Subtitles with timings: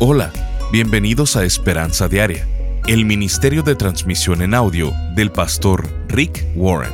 [0.00, 0.30] Hola,
[0.70, 2.46] bienvenidos a Esperanza Diaria,
[2.86, 6.92] el ministerio de transmisión en audio del pastor Rick Warren.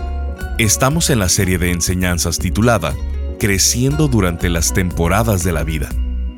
[0.57, 2.95] Estamos en la serie de enseñanzas titulada
[3.38, 5.90] Creciendo durante las temporadas de la vida.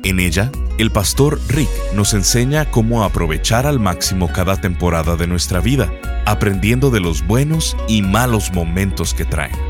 [0.03, 5.61] En ella, el pastor Rick nos enseña cómo aprovechar al máximo cada temporada de nuestra
[5.61, 5.89] vida,
[6.25, 9.66] aprendiendo de los buenos y malos momentos que traen.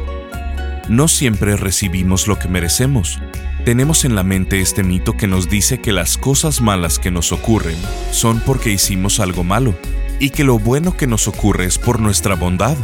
[0.90, 3.20] No siempre recibimos lo que merecemos,
[3.68, 7.34] tenemos en la mente este mito que nos dice que las cosas malas que nos
[7.34, 7.76] ocurren
[8.12, 9.76] son porque hicimos algo malo
[10.22, 12.78] y que lo bueno que nos ocurre es por nuestra bondad.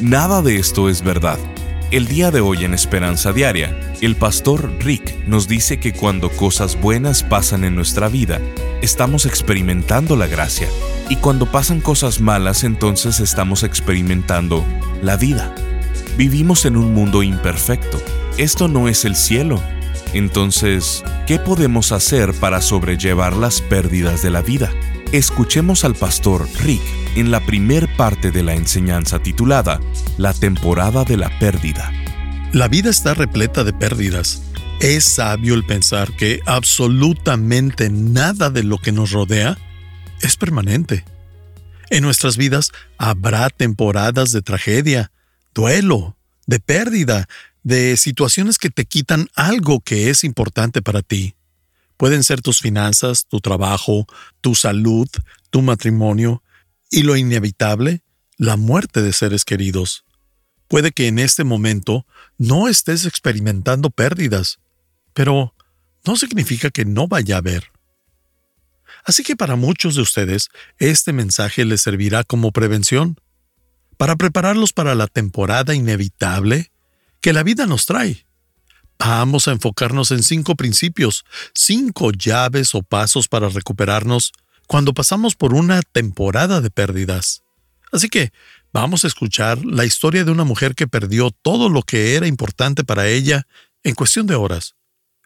[0.00, 1.38] Nada de esto es verdad.
[1.90, 6.80] El día de hoy en Esperanza Diaria, el pastor Rick nos dice que cuando cosas
[6.80, 8.40] buenas pasan en nuestra vida,
[8.80, 10.68] estamos experimentando la gracia,
[11.10, 14.64] y cuando pasan cosas malas entonces estamos experimentando
[15.02, 15.54] la vida.
[16.20, 17.98] Vivimos en un mundo imperfecto.
[18.36, 19.58] Esto no es el cielo,
[20.12, 24.70] entonces, ¿qué podemos hacer para sobrellevar las pérdidas de la vida?
[25.12, 26.82] Escuchemos al pastor Rick
[27.16, 29.80] en la primer parte de la enseñanza titulada
[30.18, 31.90] La temporada de la pérdida.
[32.52, 34.42] La vida está repleta de pérdidas.
[34.78, 39.56] Es sabio el pensar que absolutamente nada de lo que nos rodea
[40.20, 41.06] es permanente.
[41.88, 45.12] En nuestras vidas habrá temporadas de tragedia,
[45.54, 46.16] duelo,
[46.50, 47.28] de pérdida,
[47.62, 51.36] de situaciones que te quitan algo que es importante para ti.
[51.96, 54.04] Pueden ser tus finanzas, tu trabajo,
[54.40, 55.08] tu salud,
[55.50, 56.42] tu matrimonio
[56.90, 58.02] y lo inevitable,
[58.36, 60.04] la muerte de seres queridos.
[60.66, 62.04] Puede que en este momento
[62.36, 64.58] no estés experimentando pérdidas,
[65.14, 65.54] pero
[66.04, 67.70] no significa que no vaya a haber.
[69.04, 73.20] Así que para muchos de ustedes, este mensaje les servirá como prevención,
[74.00, 76.72] para prepararlos para la temporada inevitable
[77.20, 78.24] que la vida nos trae.
[78.98, 84.32] Vamos a enfocarnos en cinco principios, cinco llaves o pasos para recuperarnos
[84.66, 87.42] cuando pasamos por una temporada de pérdidas.
[87.92, 88.32] Así que
[88.72, 92.84] vamos a escuchar la historia de una mujer que perdió todo lo que era importante
[92.84, 93.46] para ella
[93.82, 94.76] en cuestión de horas.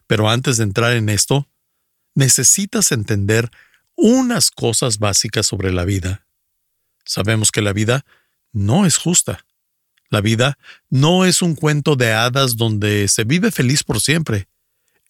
[0.05, 1.47] Pero antes de entrar en esto,
[2.13, 3.49] necesitas entender
[3.95, 6.27] unas cosas básicas sobre la vida.
[7.05, 8.05] Sabemos que la vida
[8.55, 9.45] no es justa.
[10.09, 10.57] La vida
[10.89, 14.47] no es un cuento de hadas donde se vive feliz por siempre.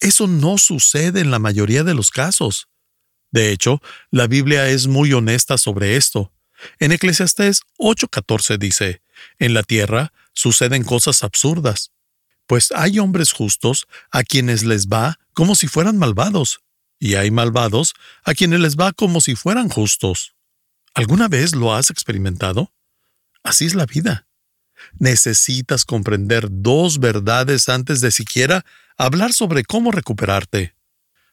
[0.00, 2.68] Eso no sucede en la mayoría de los casos.
[3.30, 3.80] De hecho,
[4.10, 6.32] la Biblia es muy honesta sobre esto.
[6.78, 9.02] En Eclesiastés 8:14 dice,
[9.38, 11.92] En la tierra suceden cosas absurdas,
[12.46, 16.60] pues hay hombres justos a quienes les va como si fueran malvados,
[16.98, 20.34] y hay malvados a quienes les va como si fueran justos.
[20.94, 22.72] ¿Alguna vez lo has experimentado?
[23.46, 24.26] Así es la vida
[24.98, 28.64] necesitas comprender dos verdades antes de siquiera
[28.96, 30.74] hablar sobre cómo recuperarte.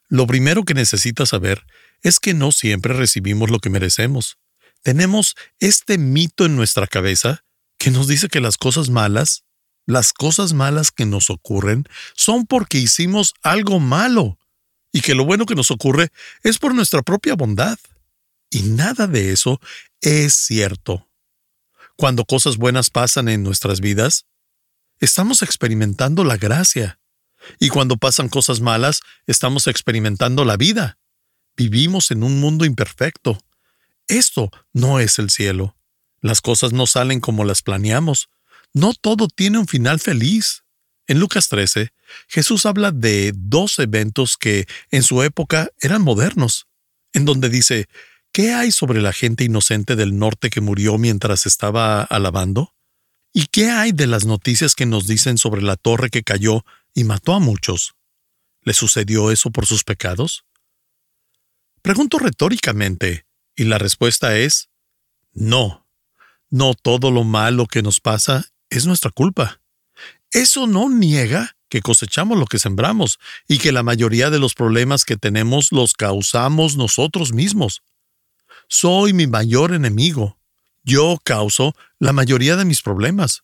[0.09, 1.65] Lo primero que necesitas saber
[2.01, 4.37] es que no siempre recibimos lo que merecemos.
[4.81, 7.43] Tenemos este mito en nuestra cabeza
[7.77, 9.45] que nos dice que las cosas malas,
[9.85, 11.85] las cosas malas que nos ocurren,
[12.15, 14.37] son porque hicimos algo malo
[14.91, 16.09] y que lo bueno que nos ocurre
[16.43, 17.79] es por nuestra propia bondad.
[18.49, 19.59] Y nada de eso
[20.01, 21.07] es cierto
[22.03, 24.25] cuando cosas buenas pasan en nuestras vidas,
[24.99, 26.99] estamos experimentando la gracia.
[27.61, 30.97] Y cuando pasan cosas malas, estamos experimentando la vida.
[31.55, 33.37] Vivimos en un mundo imperfecto.
[34.09, 35.77] Esto no es el cielo.
[36.19, 38.27] Las cosas no salen como las planeamos.
[38.73, 40.65] No todo tiene un final feliz.
[41.07, 41.93] En Lucas 13,
[42.27, 46.67] Jesús habla de dos eventos que en su época eran modernos,
[47.13, 47.87] en donde dice,
[48.33, 52.73] ¿Qué hay sobre la gente inocente del norte que murió mientras estaba alabando?
[53.31, 57.03] ¿Y qué hay de las noticias que nos dicen sobre la torre que cayó y
[57.03, 57.93] mató a muchos?
[58.63, 60.45] ¿Le sucedió eso por sus pecados?
[61.83, 64.69] Pregunto retóricamente, y la respuesta es
[65.31, 65.85] no.
[66.49, 69.61] No todo lo malo que nos pasa es nuestra culpa.
[70.31, 75.05] Eso no niega que cosechamos lo que sembramos y que la mayoría de los problemas
[75.05, 77.83] que tenemos los causamos nosotros mismos.
[78.75, 80.39] Soy mi mayor enemigo.
[80.81, 83.43] Yo causo la mayoría de mis problemas.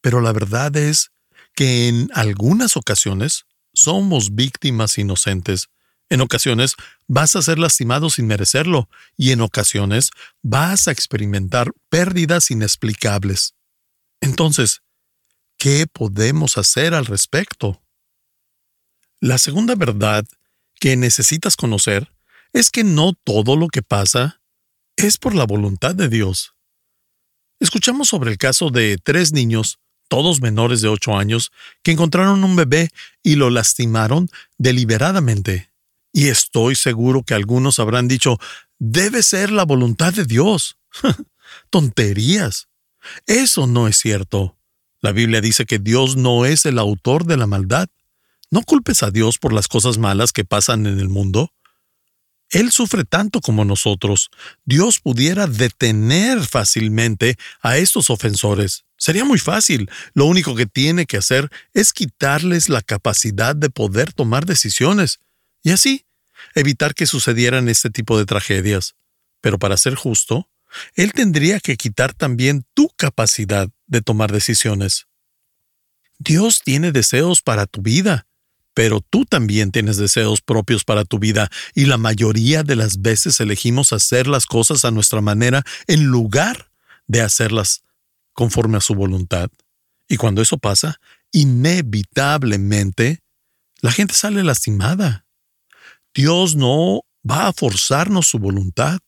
[0.00, 1.12] Pero la verdad es
[1.54, 5.68] que en algunas ocasiones somos víctimas inocentes.
[6.08, 6.74] En ocasiones
[7.06, 10.10] vas a ser lastimado sin merecerlo y en ocasiones
[10.42, 13.54] vas a experimentar pérdidas inexplicables.
[14.20, 14.82] Entonces,
[15.58, 17.84] ¿qué podemos hacer al respecto?
[19.20, 20.26] La segunda verdad
[20.80, 22.12] que necesitas conocer
[22.52, 24.40] es que no todo lo que pasa
[24.96, 26.54] es por la voluntad de Dios.
[27.60, 29.78] Escuchamos sobre el caso de tres niños,
[30.08, 31.52] todos menores de ocho años,
[31.82, 32.90] que encontraron un bebé
[33.22, 34.28] y lo lastimaron
[34.58, 35.70] deliberadamente.
[36.12, 38.38] Y estoy seguro que algunos habrán dicho,
[38.78, 40.78] debe ser la voluntad de Dios.
[41.70, 42.68] Tonterías.
[43.26, 44.56] Eso no es cierto.
[45.00, 47.88] La Biblia dice que Dios no es el autor de la maldad.
[48.50, 51.52] No culpes a Dios por las cosas malas que pasan en el mundo.
[52.50, 54.30] Él sufre tanto como nosotros.
[54.64, 58.84] Dios pudiera detener fácilmente a estos ofensores.
[58.96, 59.90] Sería muy fácil.
[60.14, 65.18] Lo único que tiene que hacer es quitarles la capacidad de poder tomar decisiones
[65.62, 66.06] y así
[66.54, 68.94] evitar que sucedieran este tipo de tragedias.
[69.40, 70.48] Pero para ser justo,
[70.94, 75.06] Él tendría que quitar también tu capacidad de tomar decisiones.
[76.18, 78.26] Dios tiene deseos para tu vida
[78.76, 83.40] pero tú también tienes deseos propios para tu vida y la mayoría de las veces
[83.40, 86.70] elegimos hacer las cosas a nuestra manera en lugar
[87.06, 87.84] de hacerlas
[88.34, 89.48] conforme a su voluntad.
[90.08, 91.00] Y cuando eso pasa,
[91.32, 93.20] inevitablemente,
[93.80, 95.24] la gente sale lastimada.
[96.14, 98.98] Dios no va a forzarnos su voluntad.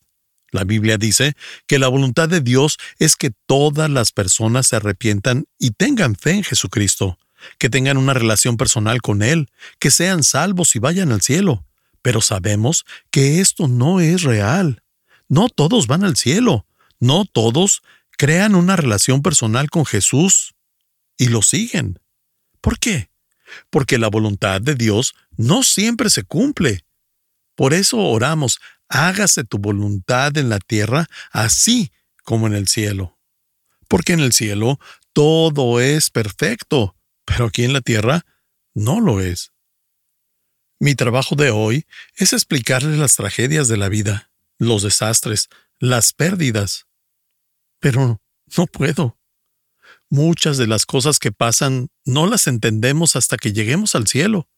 [0.49, 1.35] La Biblia dice
[1.67, 6.31] que la voluntad de Dios es que todas las personas se arrepientan y tengan fe
[6.31, 7.19] en Jesucristo
[7.57, 9.49] que tengan una relación personal con Él,
[9.79, 11.65] que sean salvos y vayan al cielo.
[12.01, 14.83] Pero sabemos que esto no es real.
[15.27, 16.65] No todos van al cielo.
[16.99, 17.81] No todos
[18.17, 20.55] crean una relación personal con Jesús
[21.17, 21.99] y lo siguen.
[22.61, 23.09] ¿Por qué?
[23.69, 26.85] Porque la voluntad de Dios no siempre se cumple.
[27.55, 31.91] Por eso oramos, hágase tu voluntad en la tierra así
[32.23, 33.17] como en el cielo.
[33.87, 34.79] Porque en el cielo
[35.13, 36.95] todo es perfecto
[37.29, 38.25] pero aquí en la Tierra
[38.73, 39.53] no lo es.
[40.79, 41.85] Mi trabajo de hoy
[42.15, 45.47] es explicarles las tragedias de la vida, los desastres,
[45.77, 46.87] las pérdidas.
[47.79, 48.19] Pero
[48.57, 49.19] no puedo.
[50.09, 54.49] Muchas de las cosas que pasan no las entendemos hasta que lleguemos al cielo.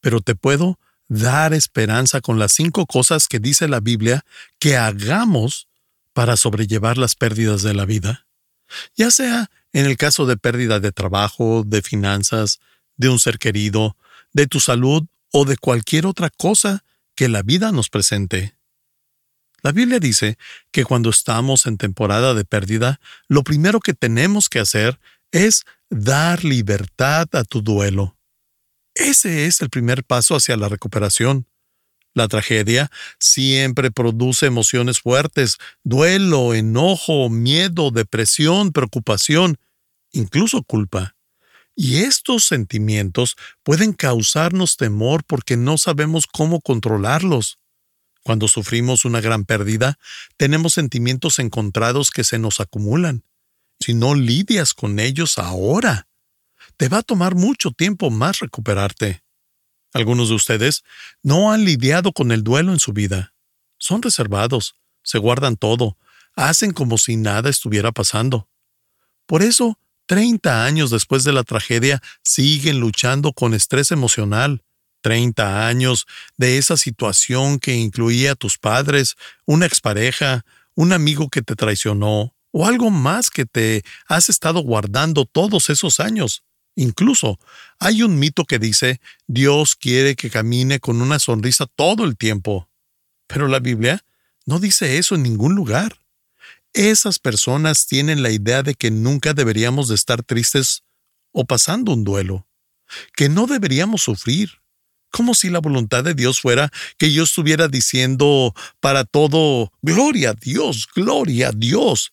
[0.00, 0.78] Pero te puedo
[1.08, 4.24] dar esperanza con las cinco cosas que dice la Biblia
[4.58, 5.66] que hagamos
[6.12, 8.26] para sobrellevar las pérdidas de la vida.
[8.96, 12.60] Ya sea en el caso de pérdida de trabajo, de finanzas,
[12.96, 13.96] de un ser querido,
[14.32, 16.84] de tu salud o de cualquier otra cosa
[17.14, 18.54] que la vida nos presente.
[19.62, 20.38] La Biblia dice
[20.72, 24.98] que cuando estamos en temporada de pérdida, lo primero que tenemos que hacer
[25.30, 28.16] es dar libertad a tu duelo.
[28.94, 31.46] Ese es el primer paso hacia la recuperación.
[32.14, 39.56] La tragedia siempre produce emociones fuertes, duelo, enojo, miedo, depresión, preocupación,
[40.12, 41.16] incluso culpa.
[41.74, 47.58] Y estos sentimientos pueden causarnos temor porque no sabemos cómo controlarlos.
[48.22, 49.98] Cuando sufrimos una gran pérdida,
[50.36, 53.24] tenemos sentimientos encontrados que se nos acumulan.
[53.80, 56.06] Si no lidias con ellos ahora,
[56.76, 59.22] te va a tomar mucho tiempo más recuperarte.
[59.92, 60.84] Algunos de ustedes
[61.22, 63.34] no han lidiado con el duelo en su vida.
[63.78, 65.98] Son reservados, se guardan todo,
[66.34, 68.48] hacen como si nada estuviera pasando.
[69.26, 74.62] Por eso, 30 años después de la tragedia, siguen luchando con estrés emocional.
[75.02, 76.06] 30 años
[76.36, 79.16] de esa situación que incluía a tus padres,
[79.46, 85.24] una expareja, un amigo que te traicionó, o algo más que te has estado guardando
[85.24, 86.44] todos esos años.
[86.74, 87.38] Incluso
[87.78, 92.68] hay un mito que dice, Dios quiere que camine con una sonrisa todo el tiempo.
[93.26, 94.04] Pero la Biblia
[94.46, 95.98] no dice eso en ningún lugar.
[96.72, 100.82] Esas personas tienen la idea de que nunca deberíamos de estar tristes
[101.32, 102.46] o pasando un duelo,
[103.14, 104.62] que no deberíamos sufrir,
[105.10, 110.34] como si la voluntad de Dios fuera que yo estuviera diciendo para todo, Gloria a
[110.34, 112.12] Dios, gloria a Dios,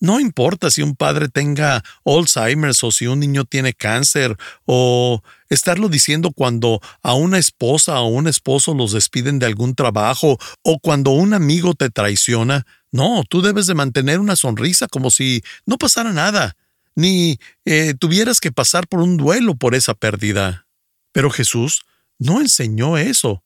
[0.00, 5.88] no importa si un padre tenga Alzheimer's o si un niño tiene cáncer o estarlo
[5.88, 11.10] diciendo cuando a una esposa o un esposo los despiden de algún trabajo o cuando
[11.10, 12.66] un amigo te traiciona.
[12.92, 16.56] No, tú debes de mantener una sonrisa como si no pasara nada,
[16.94, 20.66] ni eh, tuvieras que pasar por un duelo por esa pérdida.
[21.12, 21.82] Pero Jesús
[22.18, 23.42] no enseñó eso.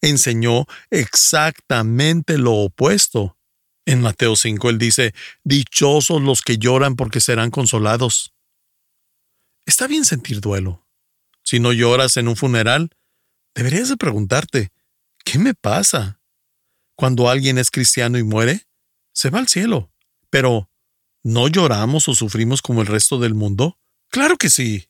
[0.00, 3.36] Enseñó exactamente lo opuesto.
[3.86, 8.32] En Mateo 5 él dice, Dichosos los que lloran porque serán consolados.
[9.66, 10.86] Está bien sentir duelo.
[11.42, 12.90] Si no lloras en un funeral,
[13.54, 14.72] deberías de preguntarte,
[15.24, 16.20] ¿qué me pasa?
[16.96, 18.66] Cuando alguien es cristiano y muere,
[19.12, 19.92] se va al cielo.
[20.30, 20.70] Pero,
[21.22, 23.78] ¿no lloramos o sufrimos como el resto del mundo?
[24.08, 24.88] Claro que sí.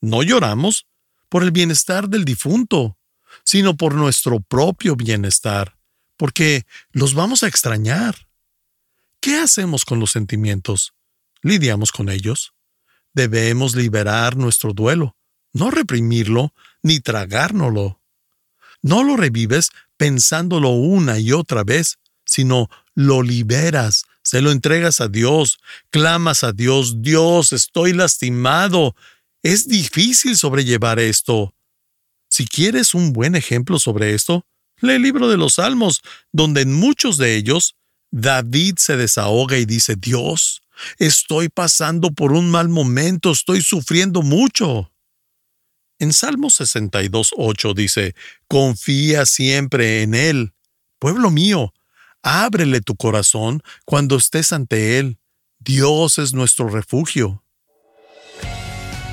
[0.00, 0.86] No lloramos
[1.28, 2.98] por el bienestar del difunto,
[3.44, 5.78] sino por nuestro propio bienestar,
[6.16, 8.25] porque los vamos a extrañar.
[9.20, 10.94] ¿Qué hacemos con los sentimientos?
[11.42, 12.54] ¿Lidiamos con ellos?
[13.12, 15.16] Debemos liberar nuestro duelo,
[15.52, 18.00] no reprimirlo ni tragárnoslo.
[18.82, 25.08] no lo revives pensándolo una y otra vez, sino lo liberas, se lo entregas a
[25.08, 25.58] Dios,
[25.90, 28.94] clamas a Dios, Dios, estoy lastimado.
[29.42, 31.54] Es difícil sobrellevar esto.
[32.28, 34.44] Si quieres un buen ejemplo sobre esto,
[34.80, 37.76] lee el libro de los Salmos, donde en muchos de ellos
[38.18, 40.62] David se desahoga y dice, Dios,
[40.98, 44.90] estoy pasando por un mal momento, estoy sufriendo mucho.
[45.98, 48.14] En Salmo 62.8 dice,
[48.48, 50.54] Confía siempre en Él.
[50.98, 51.74] Pueblo mío,
[52.22, 55.18] ábrele tu corazón cuando estés ante Él.
[55.58, 57.44] Dios es nuestro refugio.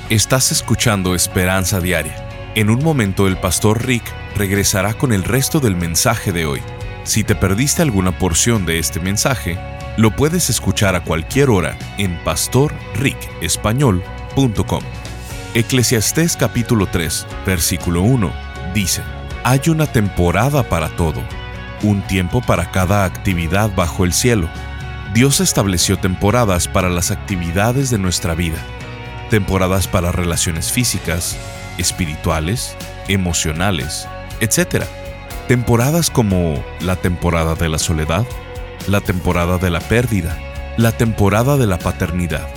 [0.08, 2.54] Estás escuchando Esperanza Diaria.
[2.54, 6.62] En un momento el pastor Rick regresará con el resto del mensaje de hoy.
[7.04, 9.58] Si te perdiste alguna porción de este mensaje,
[9.98, 14.82] lo puedes escuchar a cualquier hora en pastorricespañol.com.
[15.52, 18.32] Eclesiastés capítulo 3, versículo 1
[18.72, 19.02] dice,
[19.44, 21.22] Hay una temporada para todo,
[21.82, 24.48] un tiempo para cada actividad bajo el cielo.
[25.12, 28.56] Dios estableció temporadas para las actividades de nuestra vida,
[29.28, 31.36] temporadas para relaciones físicas,
[31.76, 32.74] espirituales,
[33.08, 34.08] emocionales,
[34.40, 34.86] etc.
[35.48, 38.26] Temporadas como la temporada de la soledad,
[38.86, 40.38] la temporada de la pérdida,
[40.76, 42.48] la temporada de la paternidad,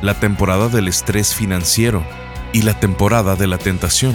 [0.00, 2.02] la temporada del estrés financiero,
[2.54, 4.14] y la temporada de la tentación.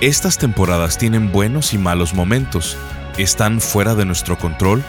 [0.00, 2.78] Estas temporadas tienen buenos y malos momentos,
[3.18, 4.82] están fuera de nuestro control,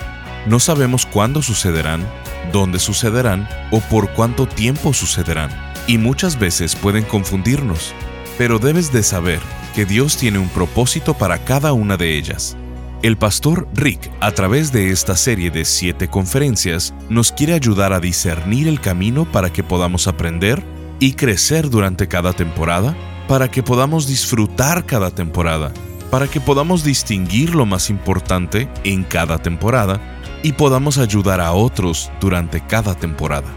[0.45, 2.07] no sabemos cuándo sucederán,
[2.53, 5.49] dónde sucederán o por cuánto tiempo sucederán,
[5.87, 7.93] y muchas veces pueden confundirnos,
[8.37, 12.57] pero debes de saber que Dios tiene un propósito para cada una de ellas.
[13.01, 17.99] El pastor Rick, a través de esta serie de siete conferencias, nos quiere ayudar a
[17.99, 20.63] discernir el camino para que podamos aprender,
[20.99, 22.95] y crecer durante cada temporada
[23.27, 25.71] para que podamos disfrutar cada temporada,
[26.09, 30.01] para que podamos distinguir lo más importante en cada temporada
[30.43, 33.47] y podamos ayudar a otros durante cada temporada.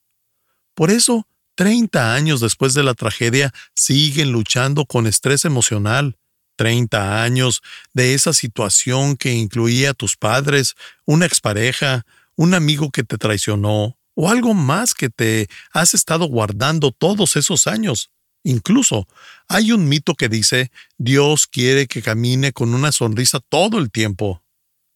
[0.73, 6.15] Por eso, 30 años después de la tragedia, siguen luchando con estrés emocional.
[6.55, 7.61] 30 años
[7.93, 13.97] de esa situación que incluía a tus padres, una expareja, un amigo que te traicionó,
[14.13, 18.11] o algo más que te has estado guardando todos esos años.
[18.43, 19.07] Incluso
[19.47, 24.43] hay un mito que dice Dios quiere que camine con una sonrisa todo el tiempo.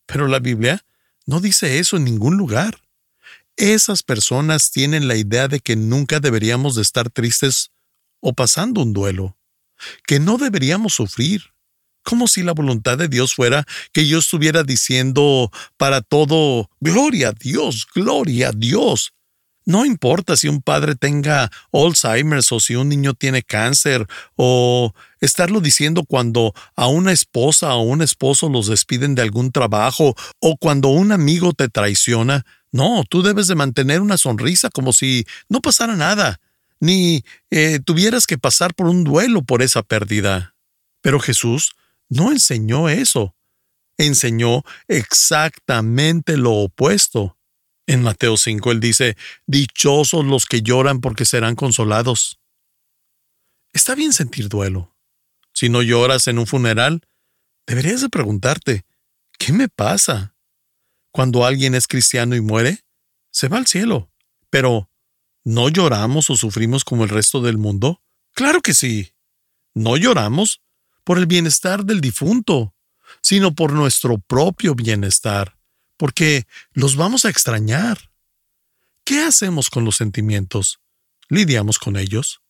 [0.05, 0.85] Pero la Biblia
[1.25, 2.81] no dice eso en ningún lugar.
[3.61, 7.69] Esas personas tienen la idea de que nunca deberíamos de estar tristes
[8.19, 9.37] o pasando un duelo,
[10.07, 11.43] que no deberíamos sufrir,
[12.01, 13.63] como si la voluntad de Dios fuera
[13.93, 19.13] que yo estuviera diciendo para todo, gloria a Dios, gloria a Dios.
[19.63, 25.61] No importa si un padre tenga Alzheimer's o si un niño tiene cáncer o estarlo
[25.61, 30.87] diciendo cuando a una esposa o un esposo los despiden de algún trabajo o cuando
[30.87, 32.43] un amigo te traiciona.
[32.71, 36.39] No, tú debes de mantener una sonrisa como si no pasara nada,
[36.79, 40.55] ni eh, tuvieras que pasar por un duelo por esa pérdida.
[41.01, 41.73] Pero Jesús
[42.09, 43.35] no enseñó eso.
[43.97, 47.37] Enseñó exactamente lo opuesto.
[47.87, 52.39] En Mateo 5 él dice, Dichosos los que lloran porque serán consolados.
[53.73, 54.95] Está bien sentir duelo.
[55.53, 57.01] Si no lloras en un funeral,
[57.67, 58.85] deberías de preguntarte,
[59.37, 60.35] ¿qué me pasa?
[61.11, 62.83] Cuando alguien es cristiano y muere,
[63.31, 64.11] se va al cielo.
[64.49, 64.89] Pero,
[65.43, 68.01] ¿no lloramos o sufrimos como el resto del mundo?
[68.33, 69.13] Claro que sí.
[69.73, 70.61] No lloramos
[71.03, 72.75] por el bienestar del difunto,
[73.21, 75.57] sino por nuestro propio bienestar,
[75.97, 78.11] porque los vamos a extrañar.
[79.03, 80.79] ¿Qué hacemos con los sentimientos?
[81.29, 82.41] ¿Lidiamos con ellos?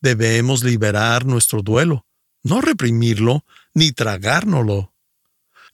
[0.00, 2.06] Debemos liberar nuestro duelo,
[2.42, 4.94] no reprimirlo ni tragárnoslo.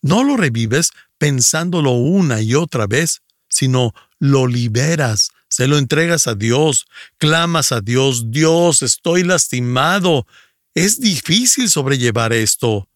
[0.02, 6.34] No lo revives pensándolo una y otra vez, sino lo liberas, se lo entregas a
[6.34, 6.86] Dios,
[7.18, 10.26] clamas a Dios, Dios, estoy lastimado.
[10.74, 12.88] Es difícil sobrellevar esto.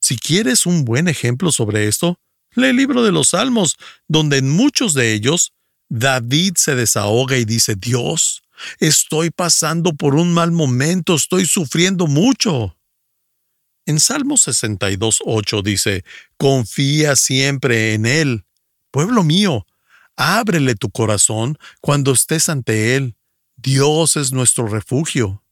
[0.00, 2.18] Si quieres un buen ejemplo sobre esto,
[2.54, 3.76] lee el libro de los Salmos,
[4.08, 5.52] donde en muchos de ellos
[5.88, 8.42] David se desahoga y dice, Dios,
[8.80, 12.76] estoy pasando por un mal momento, estoy sufriendo mucho.
[13.84, 16.04] En Salmo 62.8 dice,
[16.36, 18.44] Confía siempre en Él.
[18.90, 19.66] Pueblo mío,
[20.16, 23.16] ábrele tu corazón cuando estés ante Él.
[23.56, 25.42] Dios es nuestro refugio.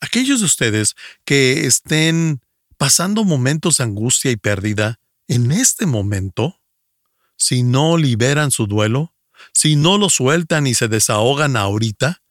[0.00, 2.40] Aquellos de ustedes que estén
[2.78, 4.98] pasando momentos de angustia y pérdida,
[5.28, 6.60] en este momento,
[7.36, 9.14] si no liberan su duelo,
[9.52, 12.22] si no lo sueltan y se desahogan ahorita,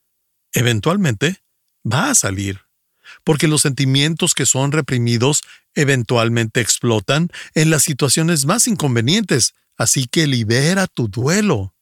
[0.53, 1.43] eventualmente
[1.85, 2.68] va a salir
[3.23, 5.43] porque los sentimientos que son reprimidos
[5.75, 11.73] eventualmente explotan en las situaciones más inconvenientes, así que libera tu duelo.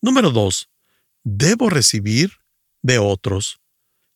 [0.00, 0.68] Número 2.
[1.22, 2.32] Debo recibir
[2.82, 3.60] de otros.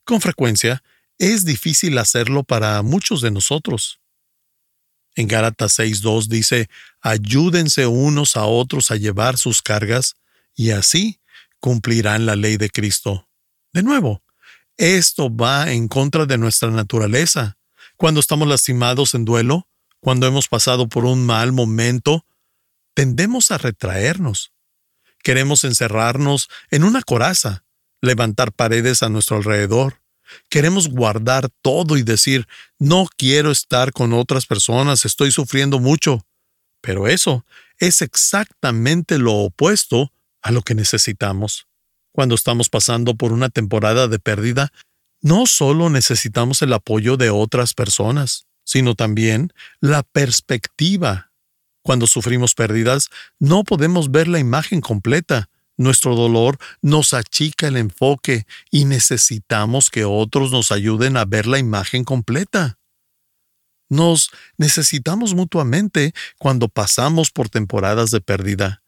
[0.05, 0.83] Con frecuencia,
[1.19, 4.01] es difícil hacerlo para muchos de nosotros.
[5.15, 6.69] En Gálatas 6.2 dice,
[7.01, 10.17] ayúdense unos a otros a llevar sus cargas,
[10.57, 11.21] y así
[11.61, 13.29] cumplirán la ley de Cristo.
[13.73, 14.24] De nuevo,
[14.77, 17.57] esto va en contra de nuestra naturaleza.
[17.97, 19.69] Cuando estamos lastimados en duelo,
[20.01, 22.27] cuando hemos pasado por un mal momento,
[22.95, 24.53] tendemos a retraernos.
[25.23, 27.65] Queremos encerrarnos en una coraza,
[28.01, 30.03] levantar paredes a nuestro alrededor.
[30.49, 32.47] Queremos guardar todo y decir,
[32.79, 36.27] no quiero estar con otras personas, estoy sufriendo mucho.
[36.81, 37.47] Pero eso
[37.79, 40.13] es exactamente lo opuesto
[40.43, 41.67] a lo que necesitamos
[42.15, 44.73] cuando estamos pasando por una temporada de pérdida,
[45.21, 51.33] no solo necesitamos el apoyo de otras personas, sino también la perspectiva.
[51.83, 53.09] Cuando sufrimos pérdidas,
[53.41, 55.51] no podemos ver la imagen completa.
[55.77, 61.59] Nuestro dolor nos achica el enfoque y necesitamos que otros nos ayuden a ver la
[61.59, 62.79] imagen completa.
[63.89, 68.85] Nos necesitamos mutuamente cuando pasamos por temporadas de pérdida.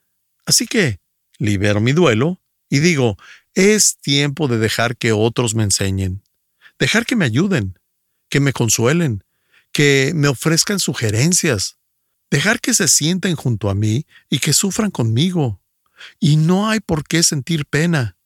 [0.46, 1.00] Así que
[1.38, 3.16] libero mi duelo y digo,
[3.54, 6.22] es tiempo de dejar que otros me enseñen,
[6.78, 7.78] dejar que me ayuden,
[8.28, 9.24] que me consuelen,
[9.72, 11.78] que me ofrezcan sugerencias,
[12.30, 15.60] dejar que se sienten junto a mí y que sufran conmigo.
[16.20, 18.16] Y no hay por qué sentir pena.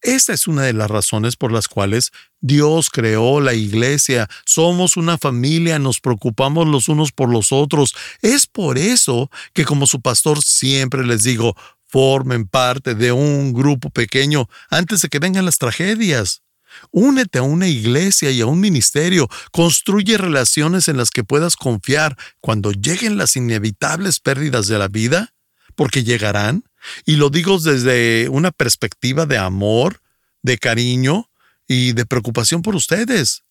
[0.00, 4.28] Esta es una de las razones por las cuales Dios creó la iglesia.
[4.46, 7.94] Somos una familia, nos preocupamos los unos por los otros.
[8.22, 11.56] Es por eso que como su pastor siempre les digo,
[11.88, 16.42] formen parte de un grupo pequeño antes de que vengan las tragedias.
[16.90, 22.16] Únete a una iglesia y a un ministerio, construye relaciones en las que puedas confiar
[22.40, 25.34] cuando lleguen las inevitables pérdidas de la vida,
[25.74, 26.64] porque llegarán,
[27.06, 30.02] y lo digo desde una perspectiva de amor,
[30.42, 31.30] de cariño
[31.66, 33.44] y de preocupación por ustedes.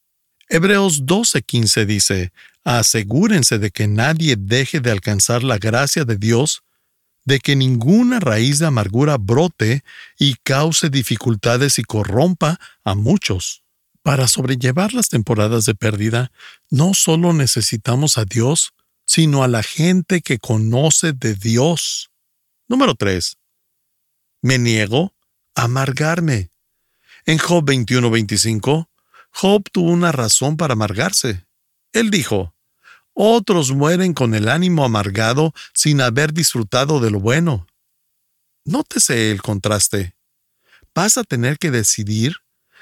[0.47, 2.31] Hebreos 12:15 dice,
[2.63, 6.63] asegúrense de que nadie deje de alcanzar la gracia de Dios
[7.27, 9.83] de que ninguna raíz de amargura brote
[10.17, 13.63] y cause dificultades y corrompa a muchos.
[14.01, 16.31] Para sobrellevar las temporadas de pérdida,
[16.69, 18.71] no solo necesitamos a Dios,
[19.05, 22.11] sino a la gente que conoce de Dios.
[22.69, 23.37] Número 3.
[24.41, 25.13] Me niego
[25.53, 26.49] a amargarme.
[27.25, 28.87] En Job 21:25,
[29.31, 31.45] Job tuvo una razón para amargarse.
[31.91, 32.55] Él dijo,
[33.17, 37.65] otros mueren con el ánimo amargado sin haber disfrutado de lo bueno.
[38.63, 40.15] Nótese el contraste.
[40.93, 42.35] Vas a tener que decidir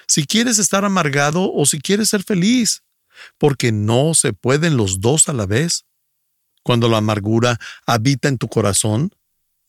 [0.08, 2.84] si quieres estar amargado o si quieres ser feliz,
[3.38, 5.86] porque no se pueden los dos a la vez.
[6.64, 9.16] Cuando la amargura habita en tu corazón,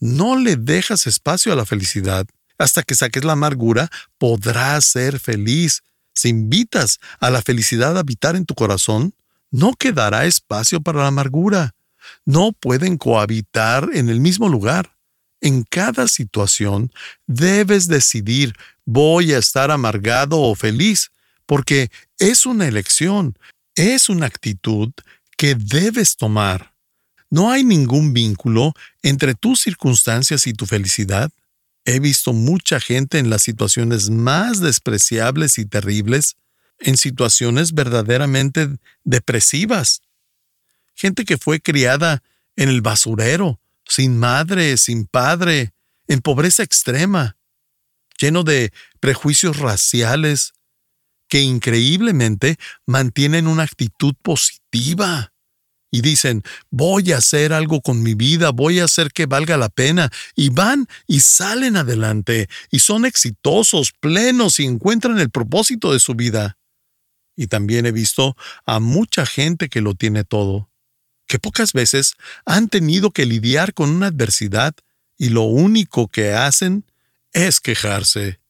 [0.00, 2.26] no le dejas espacio a la felicidad.
[2.58, 5.82] Hasta que saques la amargura, podrás ser feliz.
[6.12, 9.14] Si invitas a la felicidad a habitar en tu corazón,
[9.50, 11.74] no quedará espacio para la amargura.
[12.24, 14.96] No pueden cohabitar en el mismo lugar.
[15.40, 16.92] En cada situación
[17.26, 18.54] debes decidir
[18.84, 21.10] voy a estar amargado o feliz,
[21.44, 23.38] porque es una elección,
[23.74, 24.92] es una actitud
[25.36, 26.72] que debes tomar.
[27.28, 31.30] No hay ningún vínculo entre tus circunstancias y tu felicidad.
[31.84, 36.36] He visto mucha gente en las situaciones más despreciables y terribles
[36.78, 38.68] en situaciones verdaderamente
[39.04, 40.02] depresivas.
[40.94, 42.22] Gente que fue criada
[42.56, 45.72] en el basurero, sin madre, sin padre,
[46.08, 47.36] en pobreza extrema,
[48.18, 50.52] lleno de prejuicios raciales,
[51.28, 55.32] que increíblemente mantienen una actitud positiva.
[55.88, 59.70] y dicen, voy a hacer algo con mi vida, voy a hacer que valga la
[59.70, 66.00] pena, y van y salen adelante, y son exitosos, plenos, y encuentran el propósito de
[66.00, 66.58] su vida.
[67.36, 70.70] Y también he visto a mucha gente que lo tiene todo,
[71.28, 74.74] que pocas veces han tenido que lidiar con una adversidad
[75.18, 76.84] y lo único que hacen
[77.32, 78.40] es quejarse.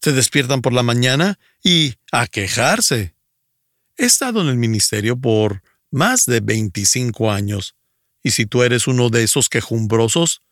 [0.00, 3.14] Se despiertan por la mañana y a quejarse.
[3.96, 7.74] He estado en el ministerio por más de 25 años,
[8.22, 10.42] y si tú eres uno de esos quejumbrosos,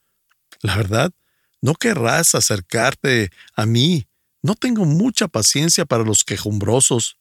[0.62, 1.12] la verdad,
[1.60, 4.06] no querrás acercarte a mí.
[4.42, 7.17] No tengo mucha paciencia para los quejumbrosos.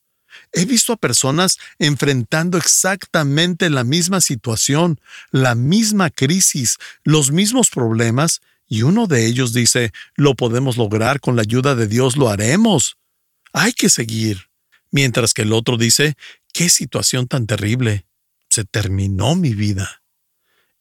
[0.53, 4.99] He visto a personas enfrentando exactamente la misma situación,
[5.31, 11.35] la misma crisis, los mismos problemas, y uno de ellos dice, lo podemos lograr con
[11.35, 12.97] la ayuda de Dios, lo haremos.
[13.53, 14.49] Hay que seguir.
[14.91, 16.15] Mientras que el otro dice,
[16.53, 18.05] qué situación tan terrible.
[18.49, 20.01] Se terminó mi vida.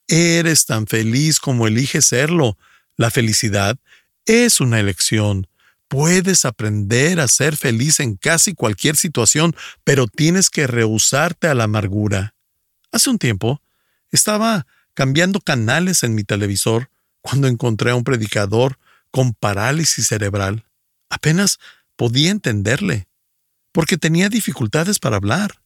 [0.08, 2.58] Eres tan feliz como eliges serlo.
[2.96, 3.78] La felicidad
[4.24, 5.46] es una elección.
[5.88, 11.64] Puedes aprender a ser feliz en casi cualquier situación, pero tienes que rehusarte a la
[11.64, 12.34] amargura.
[12.90, 13.62] Hace un tiempo,
[14.10, 18.78] estaba cambiando canales en mi televisor cuando encontré a un predicador
[19.12, 20.66] con parálisis cerebral.
[21.08, 21.58] Apenas
[21.94, 23.06] podía entenderle,
[23.70, 25.62] porque tenía dificultades para hablar.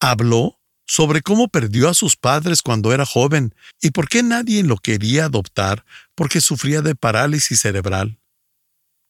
[0.00, 4.76] Habló sobre cómo perdió a sus padres cuando era joven y por qué nadie lo
[4.76, 8.18] quería adoptar porque sufría de parálisis cerebral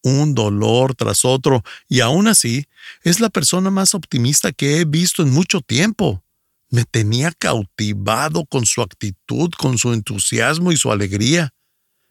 [0.03, 2.67] un dolor tras otro, y aún así
[3.03, 6.23] es la persona más optimista que he visto en mucho tiempo.
[6.71, 11.55] Me tenía cautivado con su actitud, con su entusiasmo y su alegría.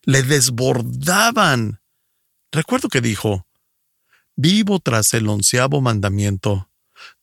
[0.03, 1.79] Le desbordaban.
[2.51, 3.45] Recuerdo que dijo,
[4.35, 6.69] Vivo tras el onceavo mandamiento.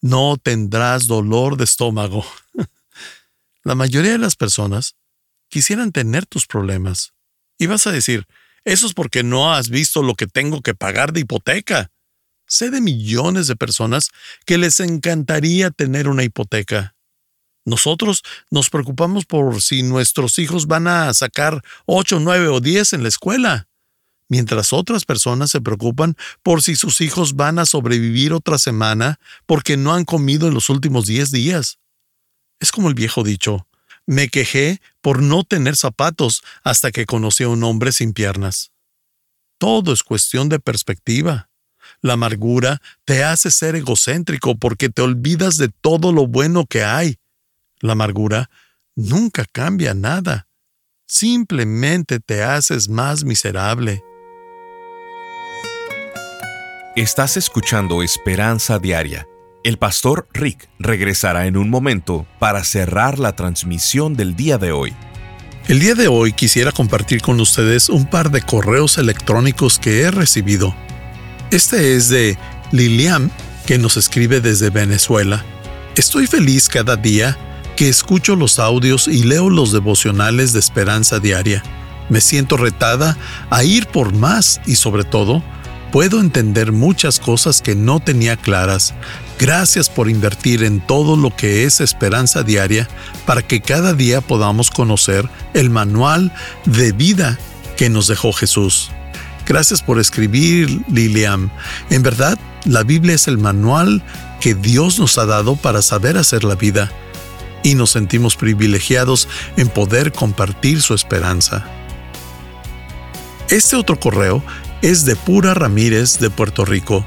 [0.00, 2.27] No tendrás dolor de estómago.
[3.62, 4.96] la mayoría de las personas
[5.48, 7.14] quisieran tener tus problemas.
[7.57, 8.27] Y vas a decir,
[8.64, 11.90] eso es porque no has visto lo que tengo que pagar de hipoteca.
[12.46, 14.11] Sé de millones de personas
[14.46, 16.94] que les encantaría tener una hipoteca.
[17.66, 23.03] Nosotros nos preocupamos por si nuestros hijos van a sacar 8, 9 o 10 en
[23.03, 23.68] la escuela,
[24.29, 29.79] mientras otras personas se preocupan por si sus hijos van a sobrevivir otra semana porque
[29.79, 31.79] no han comido en los últimos 10 días.
[32.61, 33.66] Es como el viejo dicho,
[34.07, 38.73] me quejé por no tener zapatos hasta que conocí a un hombre sin piernas.
[39.59, 41.49] Todo es cuestión de perspectiva.
[42.01, 47.19] La amargura te hace ser egocéntrico porque te olvidas de todo lo bueno que hay.
[47.81, 48.51] La amargura
[48.95, 50.49] nunca cambia nada.
[51.07, 54.03] Simplemente te haces más miserable.
[56.97, 59.27] Estás escuchando Esperanza Diaria
[59.64, 64.92] el pastor Rick regresará en un momento para cerrar la transmisión del día de hoy.
[65.68, 70.11] El día de hoy quisiera compartir con ustedes un par de correos electrónicos que he
[70.11, 70.74] recibido.
[71.50, 72.38] Este es de
[72.72, 73.33] Lilian,
[73.66, 75.42] que nos escribe desde Venezuela.
[75.96, 77.38] Estoy feliz cada día
[77.74, 81.62] que escucho los audios y leo los devocionales de Esperanza Diaria.
[82.11, 83.16] Me siento retada
[83.48, 85.42] a ir por más y sobre todo,
[85.94, 88.94] puedo entender muchas cosas que no tenía claras.
[89.38, 92.88] Gracias por invertir en todo lo que es esperanza diaria
[93.26, 96.33] para que cada día podamos conocer el manual
[96.64, 97.38] de vida
[97.76, 98.90] que nos dejó Jesús.
[99.46, 101.52] Gracias por escribir, Lilian.
[101.90, 104.02] En verdad, la Biblia es el manual
[104.40, 106.90] que Dios nos ha dado para saber hacer la vida
[107.62, 111.64] y nos sentimos privilegiados en poder compartir su esperanza.
[113.48, 114.42] Este otro correo
[114.85, 117.07] es de Pura Ramírez de Puerto Rico.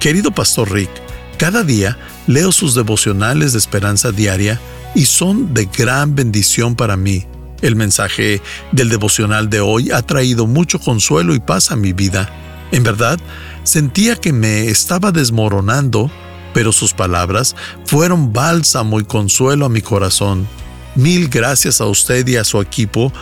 [0.00, 0.88] Querido Pastor Rick,
[1.36, 4.58] cada día leo sus devocionales de esperanza diaria
[4.94, 7.26] y son de gran bendición para mí.
[7.60, 8.40] El mensaje
[8.72, 12.30] del devocional de hoy ha traído mucho consuelo y paz a mi vida.
[12.72, 13.20] En verdad,
[13.62, 16.10] sentía que me estaba desmoronando,
[16.54, 20.48] pero sus palabras fueron bálsamo y consuelo a mi corazón.
[20.94, 23.12] Mil gracias a usted y a su equipo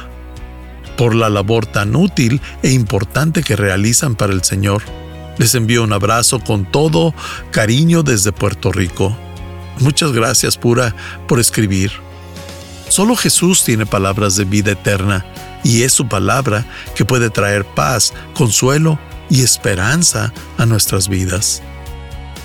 [0.96, 4.82] por la labor tan útil e importante que realizan para el Señor.
[5.38, 7.14] Les envío un abrazo con todo
[7.50, 9.16] cariño desde Puerto Rico.
[9.78, 10.94] Muchas gracias, Pura,
[11.28, 11.92] por escribir.
[12.88, 15.26] Solo Jesús tiene palabras de vida eterna
[15.64, 21.62] y es su palabra que puede traer paz, consuelo y esperanza a nuestras vidas.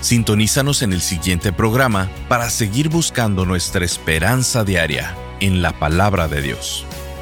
[0.02, 6.42] Sintonízanos en el siguiente programa para seguir buscando nuestra esperanza diaria en la palabra de
[6.42, 6.86] Dios.